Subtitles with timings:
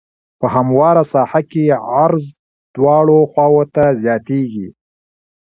[0.39, 1.63] په همواره ساحه کې
[2.01, 2.25] عرض
[2.75, 4.67] دواړو خواوو ته زیاتیږي